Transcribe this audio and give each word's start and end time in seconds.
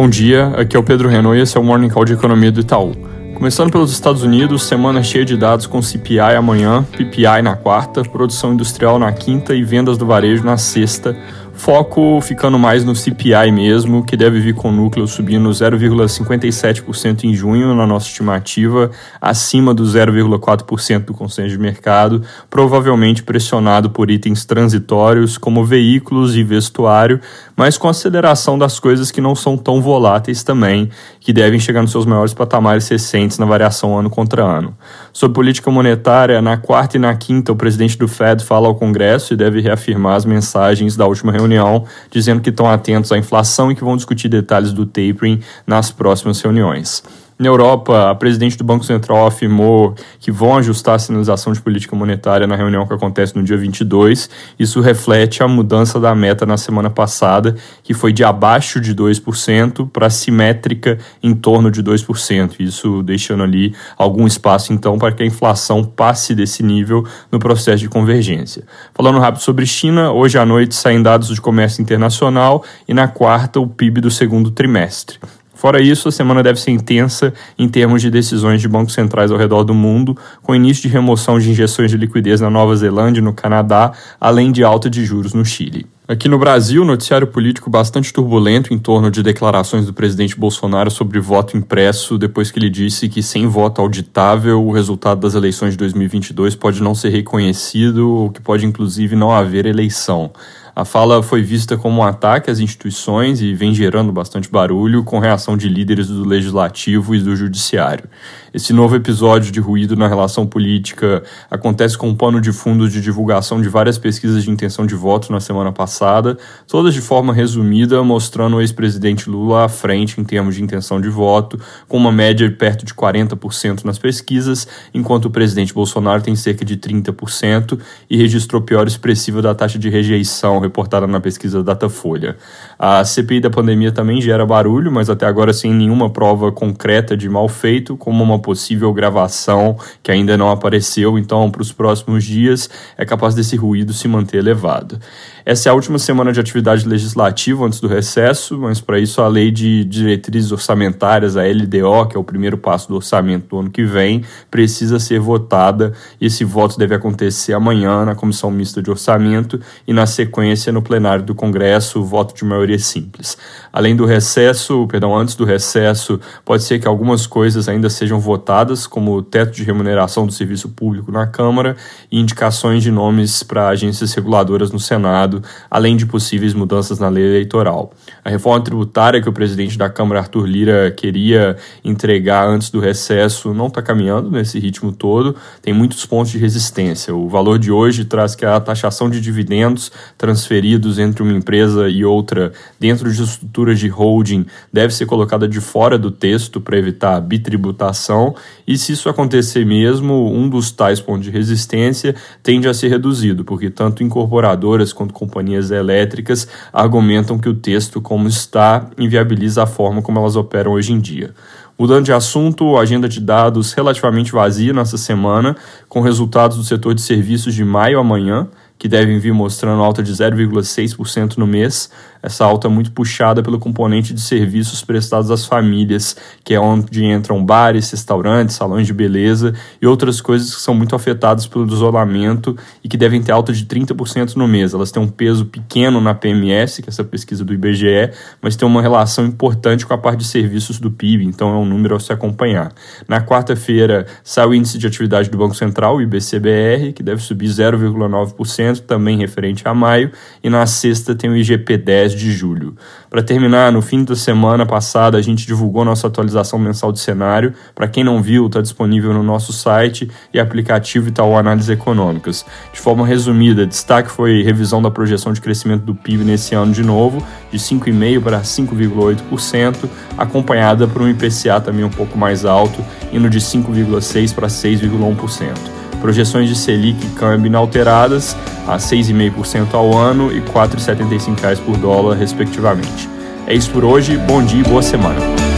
Bom 0.00 0.08
dia, 0.08 0.46
aqui 0.56 0.74
é 0.74 0.80
o 0.80 0.82
Pedro 0.82 1.10
Renault 1.10 1.38
e 1.38 1.42
esse 1.42 1.58
é 1.58 1.60
o 1.60 1.62
Morning 1.62 1.90
Call 1.90 2.06
de 2.06 2.14
Economia 2.14 2.50
do 2.50 2.60
Itaú. 2.60 2.92
Começando 3.34 3.70
pelos 3.70 3.92
Estados 3.92 4.22
Unidos, 4.22 4.62
semana 4.62 5.02
cheia 5.02 5.26
de 5.26 5.36
dados 5.36 5.66
com 5.66 5.82
CPI 5.82 6.36
amanhã, 6.38 6.82
PPI 6.84 7.42
na 7.42 7.54
quarta, 7.54 8.02
produção 8.02 8.54
industrial 8.54 8.98
na 8.98 9.12
quinta 9.12 9.54
e 9.54 9.62
vendas 9.62 9.98
do 9.98 10.06
varejo 10.06 10.42
na 10.42 10.56
sexta, 10.56 11.14
Foco 11.60 12.22
ficando 12.22 12.58
mais 12.58 12.86
no 12.86 12.96
CPI 12.96 13.52
mesmo, 13.52 14.02
que 14.02 14.16
deve 14.16 14.40
vir 14.40 14.54
com 14.54 14.70
o 14.70 14.72
núcleo 14.72 15.06
subindo 15.06 15.50
0,57% 15.50 17.24
em 17.24 17.34
junho 17.34 17.74
na 17.74 17.86
nossa 17.86 18.06
estimativa, 18.06 18.90
acima 19.20 19.74
do 19.74 19.84
0,4% 19.84 21.04
do 21.04 21.12
consenso 21.12 21.50
de 21.50 21.58
mercado, 21.58 22.22
provavelmente 22.48 23.22
pressionado 23.22 23.90
por 23.90 24.10
itens 24.10 24.46
transitórios 24.46 25.36
como 25.36 25.62
veículos 25.62 26.34
e 26.34 26.42
vestuário, 26.42 27.20
mas 27.54 27.76
com 27.76 27.90
aceleração 27.90 28.58
das 28.58 28.80
coisas 28.80 29.10
que 29.10 29.20
não 29.20 29.34
são 29.34 29.58
tão 29.58 29.82
voláteis 29.82 30.42
também, 30.42 30.88
que 31.20 31.30
devem 31.30 31.60
chegar 31.60 31.82
nos 31.82 31.90
seus 31.90 32.06
maiores 32.06 32.32
patamares 32.32 32.88
recentes 32.88 33.36
na 33.36 33.44
variação 33.44 33.98
ano 33.98 34.08
contra 34.08 34.42
ano. 34.42 34.74
Sobre 35.12 35.34
política 35.34 35.70
monetária, 35.70 36.40
na 36.40 36.56
quarta 36.56 36.96
e 36.96 37.00
na 37.00 37.14
quinta, 37.14 37.52
o 37.52 37.56
presidente 37.56 37.98
do 37.98 38.08
Fed 38.08 38.42
fala 38.42 38.66
ao 38.66 38.74
Congresso 38.74 39.34
e 39.34 39.36
deve 39.36 39.60
reafirmar 39.60 40.16
as 40.16 40.24
mensagens 40.24 40.96
da 40.96 41.06
última 41.06 41.30
reunião 41.30 41.49
reunião, 41.50 41.84
dizendo 42.10 42.40
que 42.40 42.50
estão 42.50 42.70
atentos 42.70 43.10
à 43.10 43.18
inflação 43.18 43.70
e 43.70 43.74
que 43.74 43.84
vão 43.84 43.96
discutir 43.96 44.28
detalhes 44.28 44.72
do 44.72 44.86
tapering 44.86 45.40
nas 45.66 45.90
próximas 45.90 46.40
reuniões. 46.40 47.02
Na 47.40 47.48
Europa, 47.48 48.10
a 48.10 48.14
presidente 48.14 48.58
do 48.58 48.64
Banco 48.64 48.84
Central 48.84 49.26
afirmou 49.26 49.94
que 50.18 50.30
vão 50.30 50.58
ajustar 50.58 50.96
a 50.96 50.98
sinalização 50.98 51.54
de 51.54 51.62
política 51.62 51.96
monetária 51.96 52.46
na 52.46 52.54
reunião 52.54 52.86
que 52.86 52.92
acontece 52.92 53.34
no 53.34 53.42
dia 53.42 53.56
22. 53.56 54.28
Isso 54.58 54.78
reflete 54.82 55.42
a 55.42 55.48
mudança 55.48 55.98
da 55.98 56.14
meta 56.14 56.44
na 56.44 56.58
semana 56.58 56.90
passada, 56.90 57.56
que 57.82 57.94
foi 57.94 58.12
de 58.12 58.22
abaixo 58.22 58.78
de 58.78 58.94
2% 58.94 59.88
para 59.90 60.10
simétrica 60.10 60.98
em 61.22 61.34
torno 61.34 61.70
de 61.70 61.82
2%. 61.82 62.56
Isso 62.60 63.02
deixando 63.02 63.42
ali 63.42 63.74
algum 63.96 64.26
espaço, 64.26 64.74
então, 64.74 64.98
para 64.98 65.10
que 65.10 65.22
a 65.22 65.26
inflação 65.26 65.82
passe 65.82 66.34
desse 66.34 66.62
nível 66.62 67.06
no 67.32 67.38
processo 67.38 67.78
de 67.78 67.88
convergência. 67.88 68.64
Falando 68.92 69.18
rápido 69.18 69.40
sobre 69.40 69.64
China, 69.64 70.12
hoje 70.12 70.36
à 70.36 70.44
noite 70.44 70.74
saem 70.74 71.02
dados 71.02 71.28
de 71.28 71.40
comércio 71.40 71.80
internacional 71.80 72.62
e 72.86 72.92
na 72.92 73.08
quarta 73.08 73.58
o 73.58 73.66
PIB 73.66 74.02
do 74.02 74.10
segundo 74.10 74.50
trimestre. 74.50 75.18
Fora 75.60 75.78
isso, 75.78 76.08
a 76.08 76.10
semana 76.10 76.42
deve 76.42 76.58
ser 76.58 76.70
intensa 76.70 77.34
em 77.58 77.68
termos 77.68 78.00
de 78.00 78.10
decisões 78.10 78.62
de 78.62 78.66
bancos 78.66 78.94
centrais 78.94 79.30
ao 79.30 79.36
redor 79.36 79.62
do 79.62 79.74
mundo, 79.74 80.16
com 80.42 80.54
início 80.54 80.84
de 80.84 80.88
remoção 80.88 81.38
de 81.38 81.50
injeções 81.50 81.90
de 81.90 81.98
liquidez 81.98 82.40
na 82.40 82.48
Nova 82.48 82.74
Zelândia 82.74 83.20
e 83.20 83.22
no 83.22 83.34
Canadá, 83.34 83.92
além 84.18 84.50
de 84.52 84.64
alta 84.64 84.88
de 84.88 85.04
juros 85.04 85.34
no 85.34 85.44
Chile. 85.44 85.86
Aqui 86.08 86.30
no 86.30 86.38
Brasil, 86.38 86.82
noticiário 86.82 87.26
político 87.26 87.68
bastante 87.68 88.10
turbulento 88.10 88.72
em 88.72 88.78
torno 88.78 89.10
de 89.10 89.22
declarações 89.22 89.84
do 89.84 89.92
presidente 89.92 90.34
Bolsonaro 90.34 90.90
sobre 90.90 91.20
voto 91.20 91.58
impresso, 91.58 92.16
depois 92.16 92.50
que 92.50 92.58
ele 92.58 92.70
disse 92.70 93.06
que 93.06 93.22
sem 93.22 93.46
voto 93.46 93.82
auditável 93.82 94.64
o 94.64 94.72
resultado 94.72 95.20
das 95.20 95.34
eleições 95.34 95.72
de 95.72 95.76
2022 95.76 96.56
pode 96.56 96.82
não 96.82 96.94
ser 96.94 97.10
reconhecido 97.10 98.10
ou 98.10 98.30
que 98.30 98.40
pode 98.40 98.64
inclusive 98.64 99.14
não 99.14 99.30
haver 99.30 99.66
eleição. 99.66 100.32
A 100.74 100.84
fala 100.84 101.22
foi 101.22 101.42
vista 101.42 101.76
como 101.76 102.00
um 102.00 102.04
ataque 102.04 102.50
às 102.50 102.60
instituições 102.60 103.42
e 103.42 103.54
vem 103.54 103.74
gerando 103.74 104.12
bastante 104.12 104.48
barulho 104.48 105.02
com 105.02 105.18
reação 105.18 105.56
de 105.56 105.68
líderes 105.68 106.06
do 106.06 106.24
legislativo 106.24 107.14
e 107.14 107.20
do 107.20 107.34
judiciário. 107.34 108.08
Esse 108.52 108.72
novo 108.72 108.96
episódio 108.96 109.52
de 109.52 109.60
ruído 109.60 109.96
na 109.96 110.08
relação 110.08 110.46
política 110.46 111.22
acontece 111.50 111.96
com 111.96 112.08
um 112.08 112.14
pano 112.14 112.40
de 112.40 112.52
fundo 112.52 112.88
de 112.88 113.00
divulgação 113.00 113.60
de 113.60 113.68
várias 113.68 113.98
pesquisas 113.98 114.42
de 114.42 114.50
intenção 114.50 114.86
de 114.86 114.94
voto 114.94 115.32
na 115.32 115.40
semana 115.40 115.72
passada, 115.72 116.36
todas 116.66 116.94
de 116.94 117.00
forma 117.00 117.32
resumida, 117.32 118.02
mostrando 118.02 118.56
o 118.56 118.60
ex-presidente 118.60 119.30
Lula 119.30 119.64
à 119.64 119.68
frente 119.68 120.20
em 120.20 120.24
termos 120.24 120.54
de 120.54 120.62
intenção 120.62 121.00
de 121.00 121.08
voto, 121.08 121.60
com 121.88 121.96
uma 121.96 122.10
média 122.10 122.48
de 122.48 122.54
perto 122.54 122.84
de 122.84 122.94
40% 122.94 123.84
nas 123.84 123.98
pesquisas, 123.98 124.66
enquanto 124.92 125.26
o 125.26 125.30
presidente 125.30 125.74
Bolsonaro 125.74 126.22
tem 126.22 126.34
cerca 126.34 126.64
de 126.64 126.76
30% 126.76 127.78
e 128.08 128.16
registrou 128.16 128.60
pior 128.62 128.86
expressiva 128.86 129.40
da 129.40 129.54
taxa 129.54 129.78
de 129.78 129.88
rejeição 129.88 130.60
reportada 130.70 131.06
na 131.06 131.20
pesquisa 131.20 131.62
Datafolha. 131.62 132.36
A 132.78 133.04
CPI 133.04 133.40
da 133.40 133.50
pandemia 133.50 133.92
também 133.92 134.20
gera 134.20 134.46
barulho, 134.46 134.90
mas 134.90 135.10
até 135.10 135.26
agora 135.26 135.52
sem 135.52 135.74
nenhuma 135.74 136.08
prova 136.08 136.52
concreta 136.52 137.16
de 137.16 137.28
mal 137.28 137.48
feito, 137.48 137.96
como 137.96 138.22
uma 138.22 138.38
possível 138.38 138.92
gravação 138.92 139.76
que 140.02 140.10
ainda 140.10 140.36
não 140.36 140.50
apareceu, 140.50 141.18
então 141.18 141.50
para 141.50 141.62
os 141.62 141.72
próximos 141.72 142.24
dias 142.24 142.70
é 142.96 143.04
capaz 143.04 143.34
desse 143.34 143.56
ruído 143.56 143.92
se 143.92 144.08
manter 144.08 144.38
elevado. 144.38 144.98
Essa 145.44 145.68
é 145.68 145.70
a 145.70 145.74
última 145.74 145.98
semana 145.98 146.32
de 146.32 146.38
atividade 146.38 146.86
legislativa 146.86 147.64
antes 147.64 147.80
do 147.80 147.88
recesso, 147.88 148.56
mas 148.58 148.80
para 148.80 148.98
isso 148.98 149.20
a 149.20 149.26
Lei 149.26 149.50
de 149.50 149.84
Diretrizes 149.84 150.52
Orçamentárias, 150.52 151.36
a 151.36 151.42
LDO, 151.42 152.08
que 152.08 152.16
é 152.16 152.20
o 152.20 152.24
primeiro 152.24 152.56
passo 152.56 152.88
do 152.88 152.94
orçamento 152.94 153.48
do 153.48 153.58
ano 153.58 153.70
que 153.70 153.82
vem, 153.82 154.22
precisa 154.50 154.98
ser 154.98 155.18
votada 155.18 155.92
esse 156.20 156.44
voto 156.44 156.78
deve 156.78 156.94
acontecer 156.94 157.52
amanhã 157.52 158.04
na 158.04 158.14
Comissão 158.14 158.50
Mista 158.50 158.82
de 158.82 158.90
Orçamento 158.90 159.60
e 159.86 159.92
na 159.92 160.06
sequência 160.06 160.49
no 160.72 160.82
plenário 160.82 161.24
do 161.24 161.34
Congresso, 161.34 162.02
voto 162.02 162.34
de 162.34 162.44
maioria 162.44 162.78
simples. 162.78 163.38
Além 163.72 163.94
do 163.94 164.04
recesso, 164.04 164.86
perdão, 164.88 165.16
antes 165.16 165.34
do 165.34 165.44
recesso, 165.44 166.18
pode 166.44 166.62
ser 166.62 166.78
que 166.78 166.88
algumas 166.88 167.26
coisas 167.26 167.68
ainda 167.68 167.88
sejam 167.88 168.18
votadas, 168.18 168.86
como 168.86 169.14
o 169.14 169.22
teto 169.22 169.52
de 169.52 169.62
remuneração 169.62 170.26
do 170.26 170.32
serviço 170.32 170.70
público 170.70 171.12
na 171.12 171.26
Câmara 171.26 171.76
e 172.10 172.18
indicações 172.18 172.82
de 172.82 172.90
nomes 172.90 173.42
para 173.42 173.68
agências 173.68 174.12
reguladoras 174.12 174.72
no 174.72 174.80
Senado, 174.80 175.42
além 175.70 175.96
de 175.96 176.06
possíveis 176.06 176.54
mudanças 176.54 176.98
na 176.98 177.08
lei 177.08 177.24
eleitoral. 177.24 177.92
A 178.24 178.30
reforma 178.30 178.64
tributária 178.64 179.22
que 179.22 179.28
o 179.28 179.32
presidente 179.32 179.78
da 179.78 179.88
Câmara, 179.88 180.20
Arthur 180.20 180.46
Lira, 180.46 180.90
queria 180.90 181.56
entregar 181.84 182.48
antes 182.48 182.70
do 182.70 182.80
recesso 182.80 183.54
não 183.54 183.66
está 183.66 183.80
caminhando 183.80 184.30
nesse 184.30 184.58
ritmo 184.58 184.92
todo, 184.92 185.36
tem 185.62 185.72
muitos 185.72 186.04
pontos 186.06 186.32
de 186.32 186.38
resistência. 186.38 187.14
O 187.14 187.28
valor 187.28 187.58
de 187.58 187.70
hoje 187.70 188.04
traz 188.04 188.34
que 188.34 188.44
a 188.44 188.58
taxação 188.60 189.08
de 189.08 189.20
dividendos 189.20 189.92
transferidos 190.40 190.98
entre 190.98 191.22
uma 191.22 191.32
empresa 191.32 191.88
e 191.88 192.04
outra 192.04 192.52
dentro 192.78 193.12
de 193.12 193.22
estruturas 193.22 193.78
de 193.78 193.88
holding 193.88 194.46
deve 194.72 194.94
ser 194.94 195.04
colocada 195.04 195.46
de 195.46 195.60
fora 195.60 195.98
do 195.98 196.10
texto 196.10 196.60
para 196.60 196.78
evitar 196.78 197.16
a 197.16 197.20
bitributação, 197.20 198.34
e 198.66 198.78
se 198.78 198.92
isso 198.92 199.08
acontecer 199.08 199.66
mesmo, 199.66 200.32
um 200.32 200.48
dos 200.48 200.70
tais 200.70 201.00
pontos 201.00 201.24
de 201.24 201.30
resistência 201.30 202.14
tende 202.42 202.68
a 202.68 202.74
ser 202.74 202.88
reduzido, 202.88 203.44
porque 203.44 203.68
tanto 203.68 204.02
incorporadoras 204.02 204.92
quanto 204.92 205.12
companhias 205.12 205.70
elétricas 205.70 206.48
argumentam 206.72 207.38
que 207.38 207.48
o 207.48 207.54
texto, 207.54 208.00
como 208.00 208.28
está, 208.28 208.88
inviabiliza 208.98 209.64
a 209.64 209.66
forma 209.66 210.00
como 210.00 210.18
elas 210.18 210.36
operam 210.36 210.72
hoje 210.72 210.92
em 210.92 210.98
dia. 210.98 211.34
Mudando 211.78 212.04
de 212.04 212.12
assunto, 212.12 212.76
agenda 212.76 213.08
de 213.08 213.20
dados 213.20 213.72
relativamente 213.72 214.32
vazia 214.32 214.72
nessa 214.72 214.98
semana, 214.98 215.56
com 215.88 216.00
resultados 216.00 216.58
do 216.58 216.64
setor 216.64 216.94
de 216.94 217.00
serviços 217.00 217.54
de 217.54 217.64
maio 217.64 217.98
amanhã, 217.98 218.48
que 218.80 218.88
devem 218.88 219.18
vir 219.18 219.34
mostrando 219.34 219.82
alta 219.82 220.02
de 220.02 220.10
0,6% 220.10 221.36
no 221.36 221.46
mês, 221.46 221.90
essa 222.22 222.44
alta 222.44 222.68
é 222.68 222.70
muito 222.70 222.92
puxada 222.92 223.42
pelo 223.42 223.58
componente 223.58 224.12
de 224.12 224.20
serviços 224.20 224.82
prestados 224.82 225.30
às 225.30 225.46
famílias, 225.46 226.16
que 226.44 226.54
é 226.54 226.60
onde 226.60 227.04
entram 227.04 227.44
bares, 227.44 227.90
restaurantes, 227.90 228.56
salões 228.56 228.86
de 228.86 228.92
beleza 228.92 229.54
e 229.80 229.86
outras 229.86 230.20
coisas 230.20 230.54
que 230.54 230.60
são 230.60 230.74
muito 230.74 230.94
afetadas 230.94 231.46
pelo 231.46 231.66
isolamento 231.66 232.56
e 232.84 232.88
que 232.88 232.96
devem 232.96 233.22
ter 233.22 233.32
alta 233.32 233.52
de 233.52 233.64
30% 233.64 234.36
no 234.36 234.46
mês. 234.46 234.74
Elas 234.74 234.90
têm 234.90 235.02
um 235.02 235.08
peso 235.08 235.46
pequeno 235.46 236.00
na 236.00 236.14
PMS, 236.14 236.82
que 236.82 236.88
é 236.88 236.90
essa 236.90 237.04
pesquisa 237.04 237.44
do 237.44 237.54
IBGE, 237.54 238.10
mas 238.42 238.56
tem 238.56 238.66
uma 238.66 238.82
relação 238.82 239.24
importante 239.24 239.86
com 239.86 239.94
a 239.94 239.98
parte 239.98 240.20
de 240.20 240.26
serviços 240.26 240.78
do 240.78 240.90
PIB, 240.90 241.24
então 241.24 241.48
é 241.54 241.56
um 241.56 241.64
número 241.64 241.96
a 241.96 242.00
se 242.00 242.12
acompanhar. 242.12 242.72
Na 243.08 243.20
quarta-feira 243.20 244.06
sai 244.22 244.46
o 244.46 244.54
índice 244.54 244.78
de 244.78 244.86
atividade 244.86 245.30
do 245.30 245.38
Banco 245.38 245.54
Central, 245.54 245.96
o 245.96 246.02
IBCBR, 246.02 246.92
que 246.92 247.02
deve 247.02 247.22
subir 247.22 247.46
0,9%, 247.46 248.80
também 248.80 249.18
referente 249.18 249.66
a 249.66 249.74
maio, 249.74 250.10
e 250.42 250.50
na 250.50 250.66
sexta 250.66 251.14
tem 251.14 251.30
o 251.30 251.34
IGP-10 251.34 252.09
10 252.10 252.14
de 252.14 252.32
julho. 252.32 252.74
Para 253.08 253.22
terminar, 253.22 253.72
no 253.72 253.82
fim 253.82 254.04
da 254.04 254.16
semana 254.16 254.66
passada 254.66 255.18
a 255.18 255.22
gente 255.22 255.46
divulgou 255.46 255.84
nossa 255.84 256.06
atualização 256.06 256.58
mensal 256.58 256.92
de 256.92 257.00
cenário. 257.00 257.54
Para 257.74 257.88
quem 257.88 258.04
não 258.04 258.22
viu, 258.22 258.46
está 258.46 258.60
disponível 258.60 259.12
no 259.12 259.22
nosso 259.22 259.52
site 259.52 260.10
e 260.32 260.40
aplicativo 260.40 261.08
Itaú 261.08 261.36
Análises 261.36 261.70
Econômicas. 261.70 262.44
De 262.72 262.80
forma 262.80 263.06
resumida, 263.06 263.66
destaque 263.66 264.10
foi 264.10 264.42
revisão 264.42 264.82
da 264.82 264.90
projeção 264.90 265.32
de 265.32 265.40
crescimento 265.40 265.84
do 265.84 265.94
PIB 265.94 266.24
nesse 266.24 266.54
ano 266.54 266.72
de 266.72 266.82
novo, 266.82 267.24
de 267.50 267.58
5,5% 267.58 268.22
para 268.22 268.40
5,8%, 268.40 269.88
acompanhada 270.16 270.86
por 270.86 271.02
um 271.02 271.08
IPCA 271.08 271.60
também 271.60 271.84
um 271.84 271.90
pouco 271.90 272.16
mais 272.18 272.44
alto, 272.44 272.84
indo 273.12 273.28
de 273.28 273.40
5,6% 273.40 274.34
para 274.34 274.48
6,1%. 274.48 275.79
Projeções 276.00 276.48
de 276.48 276.56
Selic 276.56 277.04
e 277.04 277.10
câmbio 277.10 277.46
inalteradas 277.46 278.36
a 278.66 278.76
6,5% 278.76 279.74
ao 279.74 279.96
ano 279.96 280.32
e 280.32 280.40
R$ 280.40 280.46
4,75 280.52 281.60
por 281.60 281.76
dólar, 281.76 282.16
respectivamente. 282.16 283.08
É 283.46 283.54
isso 283.54 283.70
por 283.70 283.84
hoje, 283.84 284.16
bom 284.16 284.42
dia 284.42 284.60
e 284.60 284.64
boa 284.64 284.82
semana. 284.82 285.49